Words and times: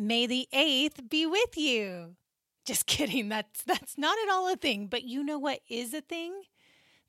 May 0.00 0.28
the 0.28 0.46
8th 0.54 1.10
be 1.10 1.26
with 1.26 1.56
you. 1.56 2.14
Just 2.64 2.86
kidding. 2.86 3.28
That's 3.28 3.64
that's 3.64 3.98
not 3.98 4.16
at 4.22 4.32
all 4.32 4.48
a 4.48 4.54
thing, 4.54 4.86
but 4.86 5.02
you 5.02 5.24
know 5.24 5.40
what 5.40 5.58
is 5.68 5.92
a 5.92 6.00
thing? 6.00 6.42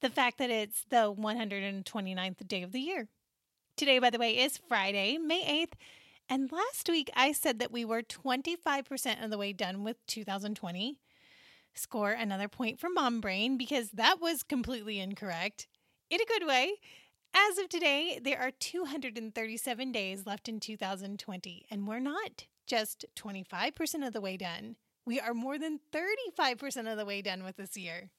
The 0.02 0.10
fact 0.10 0.40
that 0.40 0.50
it's 0.50 0.86
the 0.90 1.14
129th 1.14 2.48
day 2.48 2.64
of 2.64 2.72
the 2.72 2.80
year. 2.80 3.08
Today, 3.78 4.00
by 4.00 4.10
the 4.10 4.18
way, 4.18 4.40
is 4.40 4.58
Friday, 4.58 5.20
May 5.20 5.68
8th. 5.68 5.74
And 6.30 6.52
last 6.52 6.90
week 6.90 7.12
I 7.16 7.32
said 7.32 7.60
that 7.60 7.72
we 7.72 7.86
were 7.86 8.02
25% 8.02 9.24
of 9.24 9.30
the 9.30 9.38
way 9.38 9.54
done 9.54 9.84
with 9.84 9.98
2020. 10.08 10.98
Score 11.76 12.12
another 12.12 12.48
point 12.48 12.80
for 12.80 12.90
mom 12.90 13.22
brain 13.22 13.56
because 13.56 13.92
that 13.92 14.20
was 14.20 14.42
completely 14.42 15.00
incorrect. 15.00 15.68
In 16.10 16.20
a 16.20 16.26
good 16.26 16.48
way. 16.48 16.78
As 17.36 17.60
of 17.60 17.70
today, 17.70 18.20
there 18.20 18.40
are 18.40 18.50
237 18.50 19.92
days 19.92 20.26
left 20.26 20.50
in 20.50 20.60
2020, 20.60 21.68
and 21.70 21.88
we're 21.88 22.00
not 22.00 22.48
just 22.70 23.06
25% 23.16 24.08
of 24.08 24.14
the 24.14 24.22
way 24.22 24.38
done. 24.38 24.76
We 25.06 25.20
are 25.20 25.34
more 25.34 25.58
than 25.58 25.80
35% 25.92 26.92
of 26.92 26.98
the 26.98 27.06
way 27.06 27.22
done 27.22 27.44
with 27.44 27.58
this 27.58 27.76
year. 27.76 28.12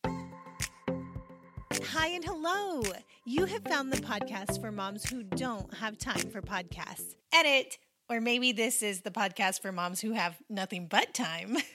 Hi 1.92 2.08
and 2.08 2.24
hello. 2.24 2.82
You 3.24 3.44
have 3.46 3.62
found 3.62 3.92
the 3.92 4.00
podcast 4.00 4.60
for 4.60 4.72
moms 4.72 5.08
who 5.08 5.22
don't 5.22 5.72
have 5.74 5.96
time 5.96 6.28
for 6.30 6.42
podcasts. 6.42 7.14
Edit. 7.32 7.78
Or 8.08 8.20
maybe 8.20 8.50
this 8.50 8.82
is 8.82 9.02
the 9.02 9.12
podcast 9.12 9.62
for 9.62 9.70
moms 9.70 10.00
who 10.00 10.12
have 10.12 10.36
nothing 10.50 10.88
but 10.88 11.14
time. 11.14 11.56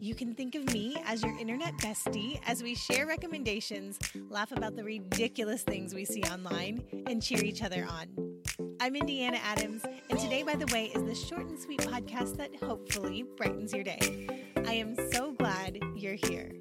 You 0.00 0.14
can 0.14 0.34
think 0.34 0.54
of 0.54 0.72
me 0.72 0.96
as 1.06 1.24
your 1.24 1.36
internet 1.40 1.76
bestie 1.78 2.40
as 2.46 2.62
we 2.62 2.76
share 2.76 3.04
recommendations, 3.04 3.98
laugh 4.30 4.52
about 4.52 4.76
the 4.76 4.84
ridiculous 4.84 5.62
things 5.62 5.92
we 5.92 6.04
see 6.04 6.22
online, 6.22 6.84
and 7.08 7.20
cheer 7.20 7.42
each 7.42 7.64
other 7.64 7.84
on. 7.84 8.67
I'm 8.80 8.94
Indiana 8.94 9.38
Adams, 9.42 9.84
and 10.08 10.18
today, 10.20 10.44
by 10.44 10.54
the 10.54 10.72
way, 10.72 10.92
is 10.94 11.02
the 11.02 11.14
short 11.14 11.48
and 11.48 11.58
sweet 11.58 11.80
podcast 11.80 12.36
that 12.36 12.54
hopefully 12.62 13.24
brightens 13.36 13.74
your 13.74 13.82
day. 13.82 14.28
I 14.66 14.74
am 14.74 14.94
so 15.10 15.32
glad 15.32 15.80
you're 15.96 16.14
here. 16.14 16.52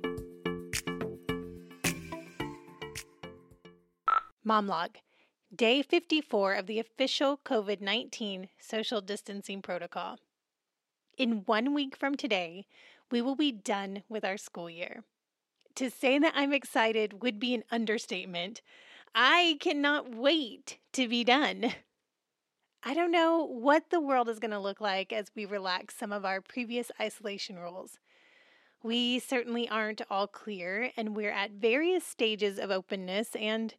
Mom 4.44 4.66
Log, 4.66 4.98
day 5.56 5.84
54 5.84 6.56
of 6.56 6.66
the 6.66 6.80
official 6.80 7.40
COVID 7.46 7.82
19 7.82 8.50
social 8.60 9.00
distancing 9.00 9.62
protocol. 9.62 10.18
In 11.20 11.44
one 11.46 11.76
week 11.76 11.96
from 11.96 12.16
today, 12.16 12.66
we 13.12 13.22
will 13.22 13.36
be 13.36 13.52
done 13.52 14.02
with 14.10 14.26
our 14.26 14.38
school 14.38 14.72
year. 14.72 15.04
To 15.76 15.92
say 15.92 16.18
that 16.18 16.34
I'm 16.36 16.52
excited 16.52 17.22
would 17.22 17.40
be 17.40 17.54
an 17.54 17.64
understatement. 17.70 18.64
I 19.14 19.58
cannot 19.60 20.16
wait 20.16 20.80
to 20.94 21.08
be 21.08 21.24
done. 21.24 21.74
I 22.84 22.94
don't 22.94 23.12
know 23.12 23.44
what 23.44 23.90
the 23.90 24.00
world 24.00 24.30
is 24.30 24.40
going 24.40 24.52
to 24.52 24.60
look 24.60 24.80
like 24.80 25.12
as 25.12 25.32
we 25.36 25.46
relax 25.46 25.96
some 25.96 26.12
of 26.12 26.24
our 26.24 26.42
previous 26.42 26.92
isolation 27.02 27.58
rules. 27.58 28.00
We 28.84 29.20
certainly 29.20 29.68
aren't 29.68 30.02
all 30.10 30.28
clear, 30.28 30.92
and 30.96 31.16
we're 31.16 31.32
at 31.32 31.52
various 31.52 32.06
stages 32.06 32.60
of 32.60 32.70
openness, 32.70 33.30
and 33.36 33.74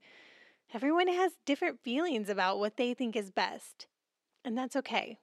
everyone 0.74 1.08
has 1.08 1.32
different 1.46 1.80
feelings 1.80 2.28
about 2.28 2.58
what 2.58 2.76
they 2.76 2.92
think 2.92 3.14
is 3.14 3.30
best. 3.30 3.86
And 4.44 4.58
that's 4.58 4.76
okay. 4.76 5.19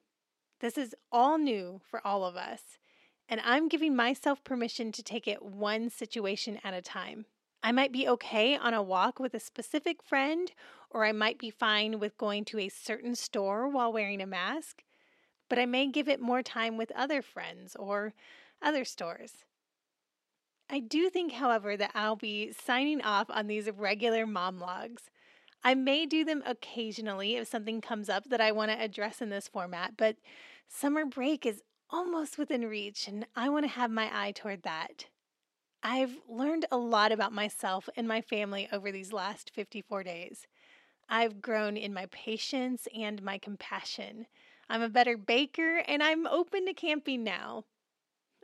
This 0.62 0.78
is 0.78 0.96
all 1.12 1.38
new 1.38 1.82
for 1.90 2.06
all 2.08 2.24
of 2.24 2.38
us, 2.38 2.80
and 3.28 3.42
I'm 3.44 3.68
giving 3.68 3.96
myself 3.96 4.44
permission 4.44 4.92
to 4.94 5.04
take 5.04 5.28
it 5.28 5.44
one 5.44 5.90
situation 5.90 6.60
at 6.64 6.74
a 6.74 6.82
time. 6.82 7.26
I 7.62 7.72
might 7.72 7.92
be 7.92 8.08
okay 8.08 8.56
on 8.56 8.74
a 8.74 8.84
walk 8.84 9.20
with 9.20 9.34
a 9.34 9.40
specific 9.40 10.02
friend, 10.02 10.52
or 10.96 11.04
I 11.04 11.12
might 11.12 11.38
be 11.38 11.50
fine 11.50 12.00
with 12.00 12.18
going 12.18 12.46
to 12.46 12.60
a 12.60 12.70
certain 12.70 13.16
store 13.16 13.68
while 13.68 13.92
wearing 13.92 14.22
a 14.22 14.26
mask, 14.26 14.82
but 15.50 15.60
I 15.60 15.66
may 15.66 15.88
give 15.88 16.08
it 16.08 16.22
more 16.22 16.42
time 16.42 16.78
with 16.78 16.90
other 16.96 17.22
friends 17.22 17.76
or 17.76 18.14
other 18.62 18.86
stores. 18.86 19.44
I 20.70 20.80
do 20.80 21.10
think, 21.10 21.34
however, 21.34 21.76
that 21.76 21.92
I'll 21.94 22.16
be 22.16 22.54
signing 22.54 23.02
off 23.02 23.30
on 23.30 23.48
these 23.48 23.70
regular 23.70 24.26
mom 24.26 24.58
logs. 24.58 25.12
I 25.66 25.76
may 25.76 26.06
do 26.06 26.24
them 26.24 26.42
occasionally 26.46 27.36
if 27.36 27.50
something 27.50 27.82
comes 27.82 28.08
up 28.08 28.30
that 28.30 28.40
I 28.40 28.54
want 28.54 28.72
to 28.72 28.82
address 28.82 29.22
in 29.22 29.30
this 29.30 29.50
format, 29.50 29.98
but 29.98 30.16
summer 30.70 31.06
break 31.06 31.46
is 31.46 31.62
almost 31.90 32.38
within 32.38 32.70
reach, 32.70 33.10
and 33.10 33.28
I 33.36 33.50
want 33.50 33.66
to 33.66 33.72
have 33.72 33.92
my 33.92 34.10
eye 34.14 34.32
toward 34.32 34.64
that. 34.64 35.08
I've 35.84 36.16
learned 36.30 36.68
a 36.72 36.78
lot 36.78 37.12
about 37.12 37.34
myself 37.34 37.90
and 37.98 38.08
my 38.08 38.22
family 38.22 38.70
over 38.72 38.94
these 38.94 39.12
last 39.12 39.52
54 39.54 40.04
days. 40.04 40.48
I've 41.08 41.42
grown 41.42 41.78
in 41.78 41.94
my 41.94 42.08
patience 42.08 42.88
and 42.98 43.22
my 43.22 43.38
compassion. 43.38 44.28
I'm 44.70 44.82
a 44.82 44.90
better 44.90 45.18
baker, 45.18 45.84
and 45.88 46.02
I'm 46.02 46.26
open 46.26 46.66
to 46.66 46.74
camping 46.74 47.24
now. 47.24 47.66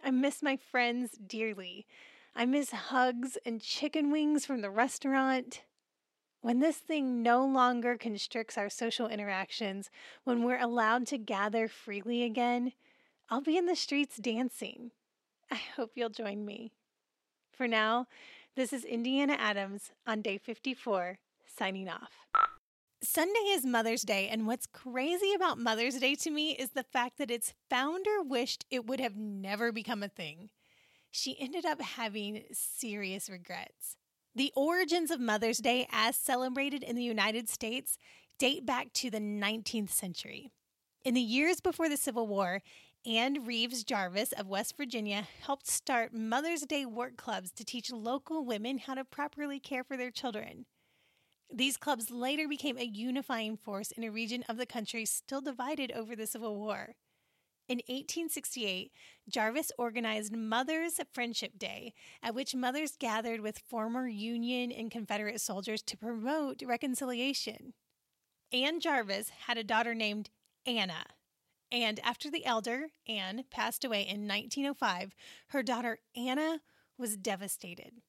I 0.03 0.11
miss 0.11 0.43
my 0.43 0.57
friends 0.57 1.11
dearly. 1.11 1.85
I 2.35 2.45
miss 2.45 2.71
hugs 2.71 3.37
and 3.45 3.61
chicken 3.61 4.11
wings 4.11 4.45
from 4.45 4.61
the 4.61 4.69
restaurant. 4.69 5.63
When 6.41 6.59
this 6.59 6.77
thing 6.77 7.21
no 7.21 7.45
longer 7.45 7.97
constricts 7.97 8.57
our 8.57 8.69
social 8.69 9.07
interactions, 9.07 9.89
when 10.23 10.43
we're 10.43 10.59
allowed 10.59 11.07
to 11.07 11.17
gather 11.17 11.67
freely 11.67 12.23
again, 12.23 12.73
I'll 13.29 13.41
be 13.41 13.57
in 13.57 13.65
the 13.65 13.75
streets 13.75 14.17
dancing. 14.17 14.91
I 15.51 15.59
hope 15.75 15.91
you'll 15.95 16.09
join 16.09 16.45
me. 16.45 16.71
For 17.51 17.67
now, 17.67 18.07
this 18.55 18.73
is 18.73 18.85
Indiana 18.85 19.35
Adams 19.37 19.91
on 20.07 20.21
day 20.21 20.37
54, 20.37 21.19
signing 21.57 21.89
off. 21.89 22.11
Sunday 23.03 23.39
is 23.49 23.65
Mother's 23.65 24.03
Day, 24.03 24.27
and 24.27 24.45
what's 24.45 24.67
crazy 24.67 25.33
about 25.33 25.57
Mother's 25.57 25.97
Day 25.97 26.13
to 26.15 26.29
me 26.29 26.51
is 26.51 26.69
the 26.69 26.83
fact 26.83 27.17
that 27.17 27.31
its 27.31 27.53
founder 27.69 28.21
wished 28.21 28.65
it 28.69 28.85
would 28.85 28.99
have 28.99 29.15
never 29.15 29.71
become 29.71 30.03
a 30.03 30.07
thing. 30.07 30.49
She 31.09 31.35
ended 31.39 31.65
up 31.65 31.81
having 31.81 32.43
serious 32.51 33.29
regrets. 33.29 33.97
The 34.35 34.53
origins 34.55 35.11
of 35.11 35.19
Mother's 35.19 35.57
Day, 35.57 35.87
as 35.91 36.15
celebrated 36.15 36.83
in 36.83 36.95
the 36.95 37.03
United 37.03 37.49
States, 37.49 37.97
date 38.37 38.65
back 38.65 38.93
to 38.93 39.09
the 39.09 39.19
19th 39.19 39.89
century. 39.89 40.51
In 41.03 41.15
the 41.15 41.21
years 41.21 41.59
before 41.59 41.89
the 41.89 41.97
Civil 41.97 42.27
War, 42.27 42.61
Anne 43.05 43.45
Reeves 43.45 43.83
Jarvis 43.83 44.31
of 44.33 44.47
West 44.47 44.77
Virginia 44.77 45.27
helped 45.41 45.65
start 45.65 46.13
Mother's 46.13 46.61
Day 46.61 46.85
work 46.85 47.17
clubs 47.17 47.51
to 47.53 47.65
teach 47.65 47.91
local 47.91 48.45
women 48.45 48.77
how 48.77 48.93
to 48.93 49.03
properly 49.03 49.59
care 49.59 49.83
for 49.83 49.97
their 49.97 50.11
children. 50.11 50.65
These 51.53 51.77
clubs 51.77 52.09
later 52.09 52.47
became 52.47 52.77
a 52.77 52.85
unifying 52.85 53.57
force 53.57 53.91
in 53.91 54.03
a 54.03 54.11
region 54.11 54.43
of 54.47 54.57
the 54.57 54.65
country 54.65 55.05
still 55.05 55.41
divided 55.41 55.91
over 55.91 56.15
the 56.15 56.25
Civil 56.25 56.57
War. 56.57 56.95
In 57.67 57.77
1868, 57.77 58.91
Jarvis 59.29 59.71
organized 59.77 60.35
Mother's 60.35 60.99
Friendship 61.13 61.57
Day, 61.57 61.93
at 62.23 62.33
which 62.33 62.55
mothers 62.55 62.97
gathered 62.97 63.41
with 63.41 63.63
former 63.69 64.07
Union 64.07 64.71
and 64.71 64.91
Confederate 64.91 65.41
soldiers 65.41 65.81
to 65.83 65.97
promote 65.97 66.63
reconciliation. 66.65 67.73
Anne 68.53 68.79
Jarvis 68.79 69.29
had 69.47 69.57
a 69.57 69.63
daughter 69.63 69.93
named 69.93 70.29
Anna. 70.65 71.05
And 71.71 71.99
after 72.01 72.29
the 72.29 72.45
elder, 72.45 72.87
Anne, 73.07 73.45
passed 73.49 73.85
away 73.85 74.01
in 74.01 74.27
1905, 74.27 75.15
her 75.47 75.63
daughter 75.63 75.99
Anna 76.15 76.61
was 76.97 77.15
devastated. 77.15 78.01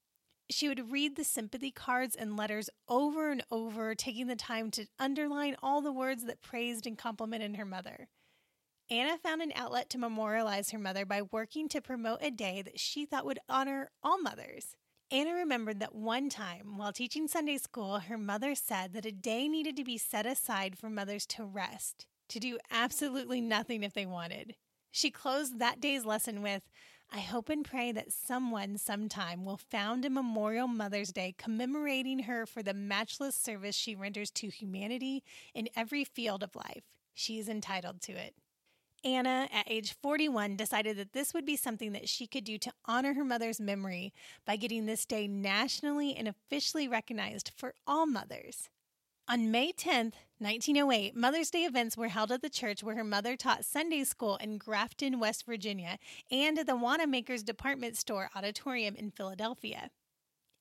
She 0.52 0.68
would 0.68 0.92
read 0.92 1.16
the 1.16 1.24
sympathy 1.24 1.70
cards 1.70 2.14
and 2.14 2.36
letters 2.36 2.68
over 2.86 3.30
and 3.30 3.42
over, 3.50 3.94
taking 3.94 4.26
the 4.26 4.36
time 4.36 4.70
to 4.72 4.86
underline 4.98 5.56
all 5.62 5.80
the 5.80 5.92
words 5.92 6.24
that 6.24 6.42
praised 6.42 6.86
and 6.86 6.98
complimented 6.98 7.56
her 7.56 7.64
mother. 7.64 8.08
Anna 8.90 9.16
found 9.16 9.40
an 9.40 9.52
outlet 9.54 9.88
to 9.90 9.98
memorialize 9.98 10.70
her 10.70 10.78
mother 10.78 11.06
by 11.06 11.22
working 11.22 11.68
to 11.70 11.80
promote 11.80 12.18
a 12.20 12.30
day 12.30 12.60
that 12.60 12.78
she 12.78 13.06
thought 13.06 13.24
would 13.24 13.38
honor 13.48 13.90
all 14.02 14.20
mothers. 14.20 14.76
Anna 15.10 15.32
remembered 15.32 15.80
that 15.80 15.94
one 15.94 16.28
time, 16.28 16.76
while 16.76 16.92
teaching 16.92 17.28
Sunday 17.28 17.56
school, 17.56 18.00
her 18.00 18.18
mother 18.18 18.54
said 18.54 18.92
that 18.92 19.06
a 19.06 19.12
day 19.12 19.48
needed 19.48 19.76
to 19.76 19.84
be 19.84 19.96
set 19.96 20.26
aside 20.26 20.76
for 20.76 20.90
mothers 20.90 21.24
to 21.26 21.44
rest 21.44 22.06
to 22.28 22.40
do 22.40 22.58
absolutely 22.70 23.40
nothing 23.40 23.82
if 23.82 23.92
they 23.92 24.06
wanted. 24.06 24.54
She 24.90 25.10
closed 25.10 25.58
that 25.58 25.80
day's 25.80 26.04
lesson 26.04 26.42
with, 26.42 26.62
I 27.14 27.20
hope 27.20 27.50
and 27.50 27.62
pray 27.62 27.92
that 27.92 28.10
someone 28.10 28.78
sometime 28.78 29.44
will 29.44 29.58
found 29.58 30.06
a 30.06 30.10
Memorial 30.10 30.66
Mother's 30.66 31.12
Day 31.12 31.34
commemorating 31.36 32.20
her 32.20 32.46
for 32.46 32.62
the 32.62 32.72
matchless 32.72 33.36
service 33.36 33.76
she 33.76 33.94
renders 33.94 34.30
to 34.30 34.48
humanity 34.48 35.22
in 35.54 35.68
every 35.76 36.04
field 36.04 36.42
of 36.42 36.56
life. 36.56 36.84
She 37.12 37.38
is 37.38 37.50
entitled 37.50 38.00
to 38.02 38.12
it. 38.12 38.34
Anna, 39.04 39.46
at 39.52 39.70
age 39.70 39.94
41, 40.00 40.56
decided 40.56 40.96
that 40.96 41.12
this 41.12 41.34
would 41.34 41.44
be 41.44 41.56
something 41.56 41.92
that 41.92 42.08
she 42.08 42.26
could 42.26 42.44
do 42.44 42.56
to 42.56 42.72
honor 42.86 43.12
her 43.12 43.24
mother's 43.24 43.60
memory 43.60 44.14
by 44.46 44.56
getting 44.56 44.86
this 44.86 45.04
day 45.04 45.26
nationally 45.26 46.14
and 46.16 46.26
officially 46.26 46.88
recognized 46.88 47.50
for 47.54 47.74
all 47.86 48.06
mothers. 48.06 48.70
On 49.28 49.52
May 49.52 49.72
10th, 49.72 50.14
1908, 50.38 51.14
Mother's 51.14 51.50
Day 51.50 51.64
events 51.64 51.96
were 51.96 52.08
held 52.08 52.32
at 52.32 52.42
the 52.42 52.50
church 52.50 52.82
where 52.82 52.96
her 52.96 53.04
mother 53.04 53.36
taught 53.36 53.64
Sunday 53.64 54.02
school 54.02 54.36
in 54.36 54.58
Grafton, 54.58 55.20
West 55.20 55.46
Virginia, 55.46 55.98
and 56.30 56.58
at 56.58 56.66
the 56.66 56.76
Wanamaker's 56.76 57.44
department 57.44 57.96
store 57.96 58.30
auditorium 58.34 58.96
in 58.96 59.12
Philadelphia. 59.12 59.90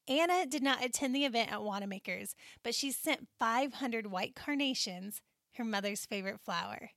Anna 0.07 0.45
did 0.45 0.61
not 0.61 0.83
attend 0.85 1.15
the 1.15 1.25
event 1.25 1.51
at 1.51 1.63
Wanamaker's, 1.63 2.35
but 2.63 2.75
she 2.75 2.91
sent 2.91 3.27
500 3.39 4.07
white 4.07 4.35
carnations, 4.35 5.21
her 5.55 5.65
mother's 5.65 6.05
favorite 6.05 6.39
flower. 6.39 6.91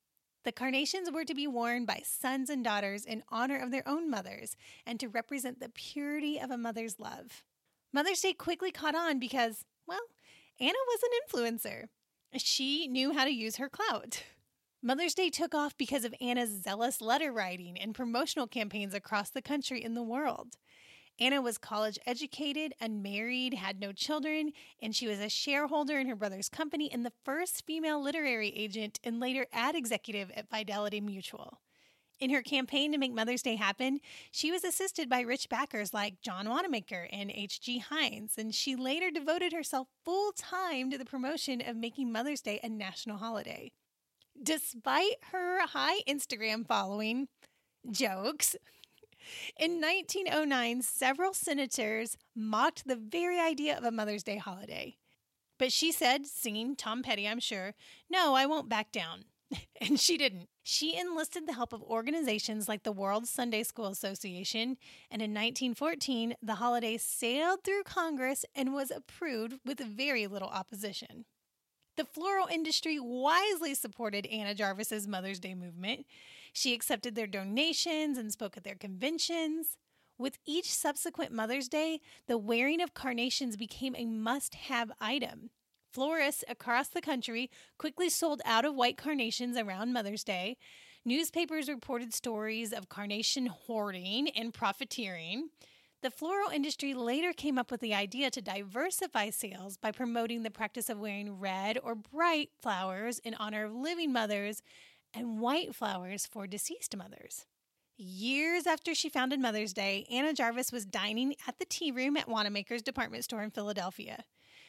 The 0.44 0.52
carnations 0.52 1.11
were 1.11 1.25
to 1.25 1.34
be 1.34 1.46
worn 1.46 1.87
by 1.87 2.02
sons 2.05 2.50
and 2.50 2.62
daughters 2.62 3.06
in 3.06 3.25
honor 3.31 3.58
of 3.58 3.70
their 3.70 3.88
own 3.88 4.11
mothers 4.11 4.55
and 4.87 5.00
to 5.00 5.08
represent 5.08 5.61
the 5.61 5.70
purity 5.70 6.38
of 6.38 6.50
a 6.50 6.58
mother's 6.58 7.00
love. 7.00 7.43
Mother's 7.90 8.20
Day 8.20 8.34
quickly 8.34 8.70
caught 8.70 8.94
on 8.94 9.19
because, 9.19 9.64
well, 9.87 10.00
Anna 10.60 10.72
was 10.88 11.00
an 11.02 11.10
influencer. 11.20 11.84
She 12.36 12.86
knew 12.86 13.12
how 13.12 13.24
to 13.24 13.30
use 13.30 13.56
her 13.56 13.68
clout. 13.68 14.22
Mother's 14.82 15.14
Day 15.14 15.30
took 15.30 15.54
off 15.54 15.76
because 15.76 16.04
of 16.04 16.14
Anna's 16.20 16.62
zealous 16.62 17.00
letter 17.00 17.32
writing 17.32 17.78
and 17.80 17.94
promotional 17.94 18.46
campaigns 18.46 18.94
across 18.94 19.30
the 19.30 19.42
country 19.42 19.82
and 19.82 19.96
the 19.96 20.02
world. 20.02 20.56
Anna 21.18 21.40
was 21.40 21.58
college 21.58 21.98
educated, 22.06 22.74
unmarried, 22.80 23.54
had 23.54 23.80
no 23.80 23.92
children, 23.92 24.52
and 24.82 24.94
she 24.94 25.06
was 25.06 25.20
a 25.20 25.28
shareholder 25.28 25.98
in 25.98 26.08
her 26.08 26.16
brother's 26.16 26.48
company 26.48 26.90
and 26.92 27.04
the 27.04 27.12
first 27.24 27.64
female 27.66 28.02
literary 28.02 28.50
agent 28.50 29.00
and 29.02 29.20
later 29.20 29.46
ad 29.52 29.74
executive 29.74 30.30
at 30.32 30.48
Fidelity 30.48 31.00
Mutual. 31.00 31.60
In 32.20 32.31
her 32.31 32.43
campaign 32.43 32.93
to 32.93 32.99
make 32.99 33.12
Mother's 33.12 33.43
Day 33.43 33.56
happen, 33.56 34.00
she 34.31 34.50
was 34.50 34.62
assisted 34.62 35.08
by 35.08 35.20
rich 35.20 35.49
backers 35.49 35.93
like 35.93 36.20
John 36.22 36.49
Wanamaker 36.49 37.08
and 37.12 37.31
H.J. 37.31 37.78
Heinz, 37.78 38.34
and 38.38 38.55
she 38.55 38.76
later 38.76 39.11
devoted 39.11 39.52
herself 39.52 39.88
full 40.05 40.32
time 40.32 40.90
to 40.90 40.99
the 40.99 41.05
promotion 41.05 41.61
of 41.61 41.76
making 41.76 42.12
Mother's 42.12 42.40
Day 42.40 42.61
a 42.62 42.69
national 42.69 43.19
holiday. 43.19 43.72
Despite 44.40 45.16
her 45.32 45.66
high 45.66 46.00
Instagram 46.08 46.66
following, 46.66 47.28
jokes, 47.90 48.56
in 49.58 49.81
1909, 49.81 50.82
several 50.82 51.34
senators 51.34 52.16
mocked 52.34 52.87
the 52.87 52.96
very 52.96 53.40
idea 53.40 53.76
of 53.76 53.84
a 53.84 53.90
Mother's 53.90 54.22
Day 54.22 54.37
holiday. 54.37 54.96
But 55.58 55.72
she 55.72 55.93
said, 55.93 56.26
singing 56.26 56.76
Tom 56.76 57.02
Petty, 57.02 57.26
I'm 57.26 57.40
sure, 57.40 57.75
no, 58.11 58.34
I 58.34 58.46
won't 58.46 58.69
back 58.69 58.93
down. 58.93 59.25
and 59.81 59.99
she 59.99 60.16
didn't. 60.16 60.49
She 60.66 60.99
enlisted 60.99 61.46
the 61.46 61.52
help 61.52 61.75
of 61.75 61.82
organizations 61.82 62.69
like 62.69 62.84
the 62.84 62.90
World 62.90 63.28
Sunday 63.28 63.62
School 63.64 63.88
Association, 63.88 64.78
and 65.11 65.20
in 65.20 65.34
1914, 65.34 66.37
the 66.43 66.55
holiday 66.55 66.96
sailed 66.96 67.62
through 67.62 67.82
Congress 67.84 68.46
and 68.55 68.72
was 68.72 68.90
approved 68.90 69.61
with 69.66 69.78
very 69.78 70.26
little 70.26 70.49
opposition. 70.49 71.26
The 71.99 72.06
floral 72.06 72.49
industry 72.50 72.99
wisely 72.99 73.75
supported 73.75 74.26
Anna 74.26 74.55
Jarvis's 74.55 75.06
Mother's 75.06 75.38
Day 75.38 75.55
movement. 75.55 76.06
She 76.55 76.72
accepted 76.72 77.14
their 77.14 77.26
donations 77.26 78.16
and 78.16 78.32
spoke 78.32 78.56
at 78.56 78.64
their 78.64 78.75
conventions. 78.75 79.76
With 80.16 80.38
each 80.46 80.72
subsequent 80.72 81.31
Mother's 81.31 81.69
Day, 81.69 82.00
the 82.26 82.38
wearing 82.38 82.81
of 82.81 82.94
carnations 82.94 83.58
became 83.58 83.94
a 83.99 84.06
must 84.06 84.55
have 84.55 84.90
item. 84.99 85.50
Florists 85.94 86.43
across 86.49 86.88
the 86.88 87.00
country 87.00 87.49
quickly 87.79 88.08
sold 88.08 88.43
out 88.44 88.64
of 88.64 88.75
white 88.75 88.96
carnations 88.96 89.56
around 89.56 89.93
Mother's 89.93 90.25
Day. 90.25 90.56
Newspapers 91.05 91.69
reported 91.69 92.12
stories 92.12 92.73
of 92.73 92.88
carnation 92.88 93.46
hoarding 93.46 94.29
and 94.31 94.52
profiteering. 94.52 95.50
The 96.02 96.11
floral 96.11 96.50
industry 96.50 96.94
later 96.94 97.32
came 97.32 97.58
up 97.58 97.70
with 97.70 97.81
the 97.81 97.94
idea 97.94 98.32
to 98.32 98.43
diversify 98.43 99.31
sales 99.31 99.76
by 99.76 99.93
promoting 99.93 100.43
the 100.43 100.50
practice 100.50 100.91
of 100.91 100.99
wearing 100.99 101.38
red 101.38 101.79
or 101.81 101.94
bright 101.94 102.50
flowers 102.61 103.20
in 103.20 103.35
honor 103.35 103.67
of 103.67 103.73
living 103.73 104.12
mothers 104.12 104.62
and 105.14 105.38
white 105.38 105.76
flowers 105.76 106.26
for 106.26 106.49
deceased 106.49 106.97
mothers. 106.97 107.47
Years 107.97 108.67
after 108.67 108.97
she 108.97 109.08
founded 109.08 109.38
Mother's 109.38 109.73
Day, 109.73 110.08
Anna 110.11 110.35
Jarvis 110.35 110.73
was 110.73 110.85
dining 110.85 111.37
at 111.47 111.61
the 111.61 111.64
tea 111.64 111.93
room 111.93 112.17
at 112.17 112.29
Wanamaker's 112.29 112.82
department 112.82 113.23
store 113.23 113.44
in 113.44 113.52
Philadelphia. 113.52 114.25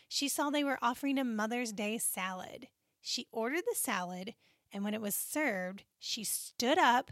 She 0.07 0.27
saw 0.27 0.49
they 0.49 0.63
were 0.63 0.79
offering 0.81 1.17
a 1.17 1.23
Mother's 1.23 1.71
Day 1.71 1.97
salad. 1.97 2.67
She 3.01 3.27
ordered 3.31 3.63
the 3.67 3.75
salad, 3.75 4.33
and 4.71 4.83
when 4.83 4.93
it 4.93 5.01
was 5.01 5.15
served, 5.15 5.83
she 5.99 6.23
stood 6.23 6.77
up, 6.77 7.11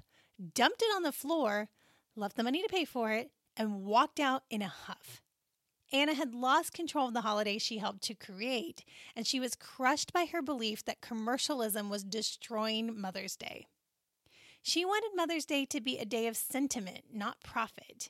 dumped 0.53 0.81
it 0.81 0.95
on 0.95 1.03
the 1.03 1.11
floor, 1.11 1.69
left 2.15 2.35
the 2.35 2.43
money 2.43 2.61
to 2.61 2.69
pay 2.69 2.85
for 2.85 3.11
it, 3.11 3.31
and 3.55 3.83
walked 3.83 4.19
out 4.19 4.43
in 4.49 4.61
a 4.61 4.67
huff. 4.67 5.21
Anna 5.91 6.15
had 6.15 6.33
lost 6.33 6.73
control 6.73 7.07
of 7.09 7.13
the 7.13 7.21
holiday 7.21 7.59
she 7.59 7.77
helped 7.77 8.01
to 8.03 8.15
create, 8.15 8.83
and 9.15 9.27
she 9.27 9.39
was 9.39 9.55
crushed 9.55 10.11
by 10.11 10.25
her 10.25 10.41
belief 10.41 10.83
that 10.85 11.01
commercialism 11.01 11.87
was 11.87 12.03
destroying 12.03 12.99
Mother's 12.99 13.35
Day. 13.35 13.67
She 14.63 14.85
wanted 14.85 15.15
Mother's 15.15 15.45
Day 15.45 15.65
to 15.65 15.81
be 15.81 15.99
a 15.99 16.05
day 16.05 16.25
of 16.25 16.35
sentiment, 16.35 17.05
not 17.13 17.43
profit. 17.43 18.09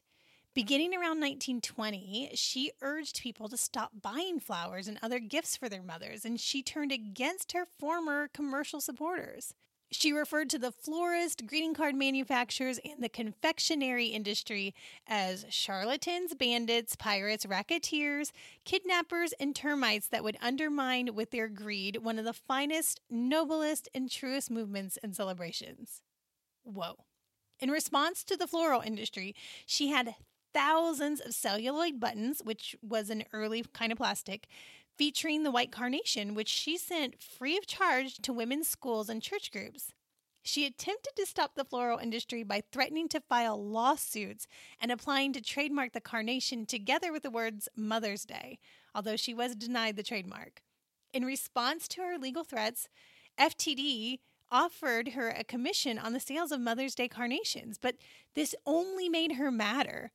Beginning 0.56 0.94
around 0.94 1.20
1920, 1.20 2.30
she 2.36 2.72
urged 2.84 3.22
people 3.22 3.50
to 3.50 3.58
stop 3.58 3.92
buying 4.04 4.40
flowers 4.40 4.88
and 4.88 5.00
other 5.02 5.18
gifts 5.18 5.58
for 5.58 5.68
their 5.68 5.82
mothers, 5.82 6.26
and 6.26 6.40
she 6.40 6.62
turned 6.62 6.92
against 6.92 7.54
her 7.54 7.66
former 7.80 8.28
commercial 8.28 8.80
supporters. 8.80 9.56
She 9.90 10.14
referred 10.14 10.52
to 10.52 10.60
the 10.60 10.72
florist, 10.72 11.48
greeting 11.48 11.74
card 11.74 11.96
manufacturers, 11.96 12.80
and 12.86 13.02
the 13.02 13.10
confectionery 13.10 14.08
industry 14.08 14.76
as 15.08 15.48
charlatans, 15.50 16.36
bandits, 16.36 16.96
pirates, 16.96 17.48
racketeers, 17.48 18.32
kidnappers, 18.64 19.34
and 19.40 19.56
termites 19.56 20.08
that 20.10 20.24
would 20.24 20.38
undermine 20.40 21.16
with 21.16 21.32
their 21.32 21.48
greed 21.48 21.98
one 21.98 22.20
of 22.20 22.26
the 22.26 22.34
finest, 22.34 23.02
noblest, 23.10 23.90
and 23.96 24.12
truest 24.12 24.52
movements 24.52 25.00
and 25.02 25.16
celebrations. 25.16 26.04
Whoa. 26.64 27.06
In 27.60 27.72
response 27.72 28.24
to 28.26 28.38
the 28.38 28.48
floral 28.48 28.82
industry, 28.82 29.34
she 29.66 29.88
had 29.88 30.16
thousands 30.54 31.20
of 31.20 31.34
celluloid 31.34 32.00
buttons, 32.00 32.42
which 32.44 32.76
was 32.82 33.10
an 33.10 33.24
early 33.34 33.64
kind 33.74 33.92
of 33.92 33.98
plastic, 33.98 34.48
featuring 34.98 35.44
the 35.44 35.52
white 35.52 35.72
carnation, 35.72 36.36
which 36.36 36.50
she 36.50 36.78
sent 36.78 37.22
free 37.22 37.58
of 37.58 37.66
charge 37.66 38.18
to 38.18 38.34
women's 38.34 38.68
schools 38.68 39.10
and 39.10 39.22
church 39.22 39.52
groups. 39.52 39.92
She 40.44 40.66
attempted 40.66 41.16
to 41.16 41.26
stop 41.26 41.56
the 41.56 41.64
floral 41.64 41.98
industry 41.98 42.44
by 42.44 42.64
threatening 42.72 43.08
to 43.10 43.22
file 43.22 43.64
lawsuits 43.64 44.46
and 44.80 44.92
applying 44.92 45.32
to 45.34 45.42
trademark 45.42 45.94
the 45.94 46.02
carnation 46.02 46.66
together 46.66 47.14
with 47.14 47.24
the 47.24 47.32
words 47.32 47.70
Mother's 47.78 48.26
Day, 48.26 48.60
although 48.94 49.16
she 49.16 49.34
was 49.34 49.56
denied 49.56 49.96
the 49.96 50.04
trademark. 50.04 50.62
In 51.14 51.24
response 51.24 51.88
to 51.90 52.02
her 52.02 52.18
legal 52.18 52.44
threats, 52.44 52.90
FTD 53.40 54.20
offered 54.52 55.10
her 55.10 55.30
a 55.30 55.46
commission 55.46 55.98
on 55.98 56.12
the 56.12 56.20
sales 56.20 56.52
of 56.52 56.60
Mother's 56.60 56.94
Day 56.94 57.08
carnations, 57.08 57.78
but 57.78 57.96
this 58.36 58.54
only 58.66 59.08
made 59.08 59.34
her 59.34 59.50
madder. 59.50 60.12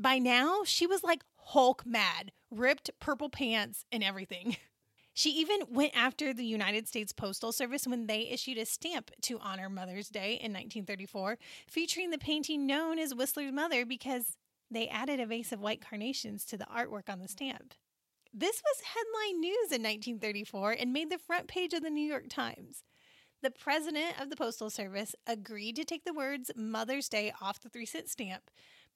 By 0.00 0.20
now, 0.20 0.62
she 0.64 0.86
was 0.86 1.02
like 1.02 1.24
Hulk 1.38 1.84
mad, 1.84 2.30
ripped 2.52 2.88
purple 3.00 3.28
pants 3.28 3.84
and 3.90 4.02
everything. 4.04 4.56
She 5.14 5.30
even 5.30 5.62
went 5.68 5.96
after 5.96 6.32
the 6.32 6.44
United 6.44 6.86
States 6.86 7.12
Postal 7.12 7.50
Service 7.50 7.88
when 7.88 8.06
they 8.06 8.28
issued 8.28 8.56
a 8.56 8.64
stamp 8.64 9.10
to 9.22 9.40
honor 9.40 9.68
Mother's 9.68 10.08
Day 10.08 10.34
in 10.34 10.52
1934, 10.52 11.38
featuring 11.66 12.10
the 12.10 12.18
painting 12.18 12.68
known 12.68 13.00
as 13.00 13.16
Whistler's 13.16 13.50
Mother 13.50 13.84
because 13.84 14.36
they 14.70 14.86
added 14.86 15.18
a 15.18 15.26
vase 15.26 15.50
of 15.50 15.58
white 15.58 15.84
carnations 15.84 16.44
to 16.44 16.56
the 16.56 16.66
artwork 16.66 17.08
on 17.08 17.18
the 17.18 17.26
stamp. 17.26 17.74
This 18.32 18.62
was 18.64 18.94
headline 18.94 19.40
news 19.40 19.72
in 19.72 19.82
1934 19.82 20.76
and 20.78 20.92
made 20.92 21.10
the 21.10 21.18
front 21.18 21.48
page 21.48 21.72
of 21.72 21.82
the 21.82 21.90
New 21.90 22.08
York 22.08 22.26
Times. 22.28 22.84
The 23.42 23.50
president 23.50 24.20
of 24.20 24.30
the 24.30 24.36
Postal 24.36 24.70
Service 24.70 25.16
agreed 25.26 25.74
to 25.74 25.84
take 25.84 26.04
the 26.04 26.14
words 26.14 26.52
Mother's 26.54 27.08
Day 27.08 27.32
off 27.40 27.58
the 27.58 27.68
three 27.68 27.86
cent 27.86 28.08
stamp, 28.08 28.52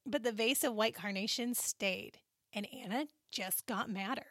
but 0.07 0.23
the 0.23 0.33
vase 0.33 0.65
of 0.65 0.75
white 0.75 0.95
carnations 0.95 1.59
stayed 1.59 2.19
and 2.53 2.67
Anna 2.73 3.07
just 3.31 3.67
got 3.67 3.91
madder. 3.91 4.27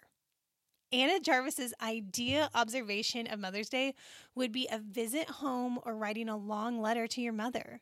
Anna 0.93 1.19
Jarvis's 1.19 1.73
ideal 1.81 2.49
observation 2.53 3.25
of 3.27 3.39
Mother's 3.39 3.69
Day 3.69 3.93
would 4.35 4.51
be 4.51 4.67
a 4.69 4.79
visit 4.79 5.29
home 5.29 5.79
or 5.85 5.95
writing 5.95 6.27
a 6.27 6.37
long 6.37 6.81
letter 6.81 7.07
to 7.07 7.21
your 7.21 7.33
mother. 7.33 7.81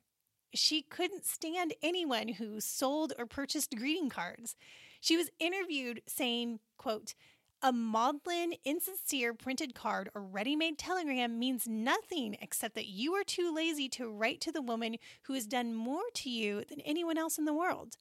She 0.53 0.83
couldn't 0.83 1.25
stand 1.25 1.73
anyone 1.81 2.27
who 2.27 2.59
sold 2.59 3.13
or 3.17 3.25
purchased 3.25 3.75
greeting 3.75 4.09
cards. 4.09 4.55
She 5.01 5.17
was 5.17 5.29
interviewed 5.39 6.01
saying, 6.07 6.59
quote, 6.77 7.15
a 7.61 7.73
maudlin, 7.73 8.53
insincere 8.63 9.33
printed 9.33 9.75
card 9.75 10.09
or 10.15 10.21
ready 10.21 10.55
made 10.55 10.77
telegram 10.77 11.37
means 11.37 11.67
nothing 11.67 12.37
except 12.41 12.75
that 12.75 12.87
you 12.87 13.13
are 13.13 13.23
too 13.23 13.53
lazy 13.53 13.89
to 13.89 14.09
write 14.09 14.39
to 14.41 14.51
the 14.51 14.61
woman 14.61 14.95
who 15.23 15.33
has 15.33 15.45
done 15.45 15.75
more 15.75 16.03
to 16.13 16.29
you 16.29 16.63
than 16.69 16.79
anyone 16.81 17.17
else 17.17 17.37
in 17.37 17.45
the 17.45 17.53
world. 17.53 17.97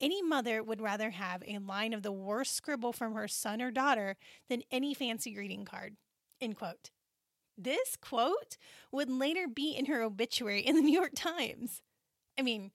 Any 0.00 0.22
mother 0.22 0.62
would 0.62 0.80
rather 0.80 1.10
have 1.10 1.42
a 1.46 1.58
line 1.58 1.92
of 1.92 2.02
the 2.02 2.10
worst 2.10 2.56
scribble 2.56 2.92
from 2.92 3.14
her 3.14 3.28
son 3.28 3.60
or 3.60 3.70
daughter 3.70 4.16
than 4.48 4.62
any 4.70 4.94
fancy 4.94 5.32
greeting 5.32 5.64
card. 5.64 5.96
End 6.40 6.56
quote. 6.56 6.90
This 7.56 7.96
quote 8.00 8.56
would 8.90 9.10
later 9.10 9.46
be 9.46 9.72
in 9.72 9.86
her 9.86 10.02
obituary 10.02 10.60
in 10.60 10.74
the 10.74 10.82
New 10.82 10.98
York 10.98 11.12
Times. 11.14 11.82
I 12.38 12.42
mean, 12.42 12.72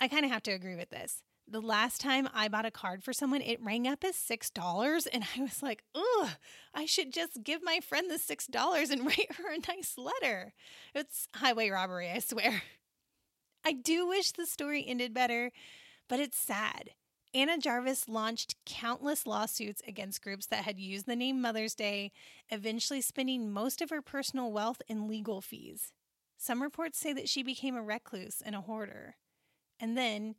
I 0.00 0.08
kind 0.08 0.24
of 0.24 0.32
have 0.32 0.42
to 0.44 0.50
agree 0.50 0.76
with 0.76 0.90
this. 0.90 1.22
The 1.50 1.60
last 1.60 2.00
time 2.00 2.28
I 2.32 2.46
bought 2.46 2.64
a 2.64 2.70
card 2.70 3.02
for 3.02 3.12
someone, 3.12 3.42
it 3.42 3.60
rang 3.60 3.88
up 3.88 4.04
as 4.04 4.14
$6, 4.14 5.08
and 5.12 5.24
I 5.36 5.42
was 5.42 5.64
like, 5.64 5.82
ugh, 5.96 6.30
I 6.72 6.86
should 6.86 7.12
just 7.12 7.42
give 7.42 7.60
my 7.64 7.80
friend 7.80 8.08
the 8.08 8.18
$6 8.18 8.90
and 8.90 9.04
write 9.06 9.32
her 9.32 9.52
a 9.52 9.58
nice 9.68 9.98
letter. 9.98 10.52
It's 10.94 11.26
highway 11.34 11.70
robbery, 11.70 12.08
I 12.08 12.20
swear. 12.20 12.62
I 13.64 13.72
do 13.72 14.06
wish 14.06 14.30
the 14.30 14.46
story 14.46 14.84
ended 14.86 15.12
better, 15.12 15.50
but 16.08 16.20
it's 16.20 16.38
sad. 16.38 16.90
Anna 17.34 17.58
Jarvis 17.58 18.08
launched 18.08 18.54
countless 18.64 19.26
lawsuits 19.26 19.82
against 19.88 20.22
groups 20.22 20.46
that 20.46 20.64
had 20.64 20.78
used 20.78 21.06
the 21.06 21.16
name 21.16 21.40
Mother's 21.40 21.74
Day, 21.74 22.12
eventually 22.48 23.00
spending 23.00 23.52
most 23.52 23.82
of 23.82 23.90
her 23.90 24.02
personal 24.02 24.52
wealth 24.52 24.82
in 24.86 25.08
legal 25.08 25.40
fees. 25.40 25.92
Some 26.36 26.62
reports 26.62 26.98
say 26.98 27.12
that 27.12 27.28
she 27.28 27.42
became 27.42 27.74
a 27.74 27.82
recluse 27.82 28.40
and 28.40 28.54
a 28.54 28.60
hoarder. 28.60 29.16
And 29.80 29.96
then, 29.96 30.36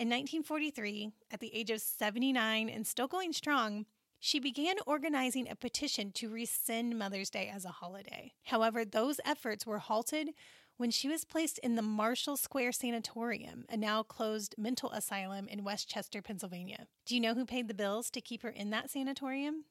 in 0.00 0.08
1943, 0.08 1.10
at 1.30 1.40
the 1.40 1.54
age 1.54 1.68
of 1.68 1.78
79 1.78 2.70
and 2.70 2.86
still 2.86 3.06
going 3.06 3.34
strong, 3.34 3.84
she 4.18 4.40
began 4.40 4.76
organizing 4.86 5.46
a 5.46 5.54
petition 5.54 6.10
to 6.12 6.30
rescind 6.30 6.98
Mother's 6.98 7.28
Day 7.28 7.52
as 7.54 7.66
a 7.66 7.68
holiday. 7.68 8.32
However, 8.44 8.86
those 8.86 9.20
efforts 9.26 9.66
were 9.66 9.78
halted 9.78 10.30
when 10.78 10.90
she 10.90 11.06
was 11.06 11.26
placed 11.26 11.58
in 11.58 11.74
the 11.74 11.82
Marshall 11.82 12.38
Square 12.38 12.72
Sanatorium, 12.72 13.66
a 13.68 13.76
now 13.76 14.02
closed 14.02 14.54
mental 14.56 14.90
asylum 14.92 15.46
in 15.46 15.64
West 15.64 15.86
Chester, 15.90 16.22
Pennsylvania. 16.22 16.86
Do 17.04 17.14
you 17.14 17.20
know 17.20 17.34
who 17.34 17.44
paid 17.44 17.68
the 17.68 17.74
bills 17.74 18.10
to 18.12 18.22
keep 18.22 18.42
her 18.42 18.48
in 18.48 18.70
that 18.70 18.90
sanatorium? 18.90 19.66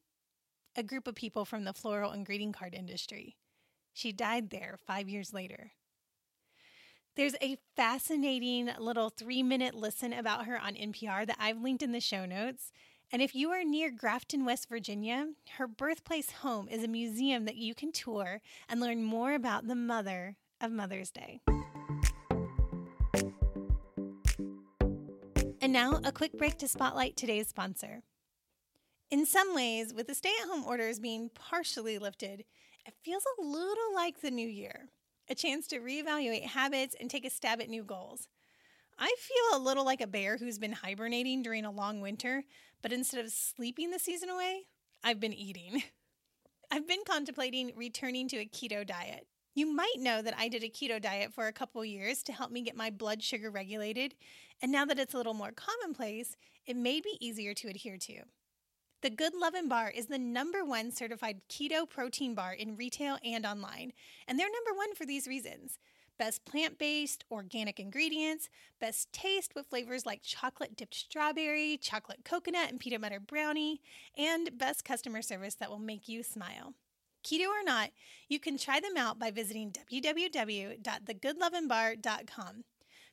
A 0.75 0.83
group 0.83 1.07
of 1.07 1.15
people 1.15 1.43
from 1.43 1.63
the 1.63 1.73
floral 1.73 2.11
and 2.11 2.23
greeting 2.23 2.51
card 2.51 2.75
industry. 2.75 3.35
She 3.93 4.11
died 4.11 4.51
there 4.51 4.77
five 4.85 5.09
years 5.09 5.33
later. 5.33 5.71
There's 7.19 7.35
a 7.41 7.57
fascinating 7.75 8.69
little 8.79 9.09
three 9.09 9.43
minute 9.43 9.75
listen 9.75 10.13
about 10.13 10.45
her 10.45 10.57
on 10.57 10.75
NPR 10.75 11.27
that 11.27 11.35
I've 11.37 11.61
linked 11.61 11.83
in 11.83 11.91
the 11.91 11.99
show 11.99 12.25
notes. 12.25 12.71
And 13.11 13.21
if 13.21 13.35
you 13.35 13.49
are 13.49 13.65
near 13.65 13.91
Grafton, 13.91 14.45
West 14.45 14.69
Virginia, 14.69 15.27
her 15.57 15.67
birthplace 15.67 16.31
home 16.31 16.69
is 16.69 16.81
a 16.81 16.87
museum 16.87 17.43
that 17.43 17.57
you 17.57 17.75
can 17.75 17.91
tour 17.91 18.39
and 18.69 18.79
learn 18.79 19.03
more 19.03 19.33
about 19.33 19.67
the 19.67 19.75
mother 19.75 20.37
of 20.61 20.71
Mother's 20.71 21.11
Day. 21.11 21.41
And 25.61 25.73
now, 25.73 25.99
a 26.05 26.13
quick 26.13 26.37
break 26.37 26.57
to 26.59 26.69
spotlight 26.69 27.17
today's 27.17 27.49
sponsor. 27.49 28.01
In 29.11 29.25
some 29.25 29.53
ways, 29.53 29.93
with 29.93 30.07
the 30.07 30.15
stay 30.15 30.31
at 30.41 30.47
home 30.47 30.63
orders 30.63 31.01
being 31.01 31.29
partially 31.35 31.97
lifted, 31.99 32.45
it 32.85 32.93
feels 33.03 33.23
a 33.37 33.41
little 33.41 33.93
like 33.93 34.21
the 34.21 34.31
new 34.31 34.47
year 34.47 34.87
a 35.29 35.35
chance 35.35 35.67
to 35.67 35.79
reevaluate 35.79 36.45
habits 36.45 36.95
and 36.99 37.09
take 37.09 37.25
a 37.25 37.29
stab 37.29 37.61
at 37.61 37.69
new 37.69 37.83
goals. 37.83 38.27
I 38.97 39.15
feel 39.17 39.57
a 39.57 39.63
little 39.63 39.85
like 39.85 40.01
a 40.01 40.07
bear 40.07 40.37
who's 40.37 40.59
been 40.59 40.73
hibernating 40.73 41.41
during 41.41 41.63
a 41.65 41.71
long 41.71 42.01
winter, 42.01 42.43
but 42.81 42.91
instead 42.91 43.23
of 43.23 43.31
sleeping 43.31 43.91
the 43.91 43.99
season 43.99 44.29
away, 44.29 44.65
I've 45.03 45.19
been 45.19 45.33
eating. 45.33 45.83
I've 46.71 46.87
been 46.87 47.03
contemplating 47.07 47.71
returning 47.75 48.27
to 48.29 48.37
a 48.37 48.45
keto 48.45 48.85
diet. 48.85 49.27
You 49.55 49.73
might 49.73 49.95
know 49.97 50.21
that 50.21 50.35
I 50.37 50.47
did 50.47 50.63
a 50.63 50.69
keto 50.69 51.01
diet 51.01 51.33
for 51.33 51.47
a 51.47 51.53
couple 51.53 51.83
years 51.83 52.21
to 52.23 52.33
help 52.33 52.51
me 52.51 52.61
get 52.61 52.75
my 52.75 52.89
blood 52.89 53.23
sugar 53.23 53.49
regulated, 53.49 54.15
and 54.61 54.71
now 54.71 54.85
that 54.85 54.99
it's 54.99 55.13
a 55.13 55.17
little 55.17 55.33
more 55.33 55.51
commonplace, 55.51 56.35
it 56.65 56.75
may 56.75 57.01
be 57.01 57.17
easier 57.19 57.53
to 57.55 57.67
adhere 57.69 57.97
to. 57.97 58.21
The 59.01 59.09
Good 59.09 59.33
Lovin' 59.33 59.69
Bar 59.69 59.93
is 59.95 60.07
the 60.07 60.19
number 60.19 60.65
one 60.65 60.91
certified 60.91 61.39
keto 61.49 61.89
protein 61.89 62.35
bar 62.35 62.51
in 62.51 62.75
retail 62.75 63.17
and 63.23 63.45
online, 63.45 63.93
and 64.27 64.37
they're 64.37 64.51
number 64.51 64.73
one 64.77 64.93
for 64.93 65.05
these 65.05 65.25
reasons. 65.25 65.79
Best 66.17 66.43
plant 66.43 66.77
based, 66.77 67.23
organic 67.31 67.79
ingredients, 67.79 68.49
best 68.81 69.13
taste 69.13 69.55
with 69.55 69.67
flavors 69.67 70.05
like 70.05 70.21
chocolate 70.21 70.75
dipped 70.75 70.95
strawberry, 70.95 71.77
chocolate 71.77 72.25
coconut, 72.25 72.71
and 72.71 72.79
peanut 72.81 72.99
butter 72.99 73.21
brownie, 73.21 73.79
and 74.17 74.57
best 74.57 74.83
customer 74.83 75.21
service 75.21 75.55
that 75.55 75.69
will 75.69 75.79
make 75.79 76.09
you 76.09 76.21
smile. 76.21 76.73
Keto 77.23 77.47
or 77.47 77.63
not, 77.63 77.91
you 78.27 78.37
can 78.37 78.57
try 78.57 78.81
them 78.81 78.97
out 78.97 79.17
by 79.17 79.31
visiting 79.31 79.71
www.thegoodlovinbar.com. 79.71 82.65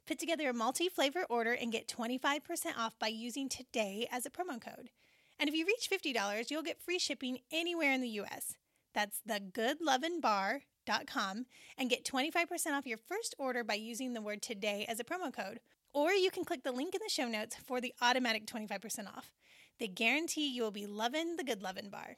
Put 0.04 0.18
together 0.18 0.48
a 0.48 0.52
multi 0.52 0.88
flavor 0.88 1.24
order 1.30 1.52
and 1.52 1.70
get 1.70 1.86
25% 1.86 2.76
off 2.76 2.98
by 2.98 3.06
using 3.06 3.48
today 3.48 4.08
as 4.10 4.26
a 4.26 4.30
promo 4.30 4.60
code. 4.60 4.90
And 5.38 5.48
if 5.48 5.54
you 5.54 5.66
reach 5.66 5.88
$50, 5.90 6.50
you'll 6.50 6.62
get 6.62 6.80
free 6.80 6.98
shipping 6.98 7.40
anywhere 7.52 7.92
in 7.92 8.00
the 8.00 8.20
US. 8.20 8.56
That's 8.94 9.20
thegoodlovinbar.com 9.28 11.46
and 11.78 11.90
get 11.90 12.04
25% 12.04 12.72
off 12.72 12.86
your 12.86 12.98
first 12.98 13.34
order 13.38 13.62
by 13.62 13.74
using 13.74 14.14
the 14.14 14.22
word 14.22 14.42
today 14.42 14.86
as 14.88 15.00
a 15.00 15.04
promo 15.04 15.32
code. 15.32 15.60
Or 15.92 16.12
you 16.12 16.30
can 16.30 16.44
click 16.44 16.62
the 16.62 16.72
link 16.72 16.94
in 16.94 17.00
the 17.02 17.10
show 17.10 17.28
notes 17.28 17.56
for 17.56 17.80
the 17.80 17.92
automatic 18.00 18.46
25% 18.46 19.06
off. 19.06 19.32
They 19.78 19.88
guarantee 19.88 20.48
you 20.48 20.62
will 20.62 20.70
be 20.70 20.86
loving 20.86 21.36
the 21.36 21.44
Good 21.44 21.62
Lovin' 21.62 21.90
Bar. 21.90 22.16